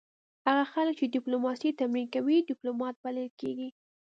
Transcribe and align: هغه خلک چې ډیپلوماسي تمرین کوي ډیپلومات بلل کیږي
هغه 0.47 0.63
خلک 0.73 0.93
چې 0.99 1.11
ډیپلوماسي 1.15 1.69
تمرین 1.81 2.07
کوي 2.15 2.37
ډیپلومات 2.49 2.95
بلل 3.03 3.27
کیږي 3.39 3.69